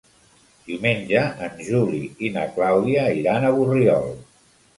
[0.69, 1.99] Diumenge en Juli
[2.29, 4.11] i na Clàudia iran a Borriol.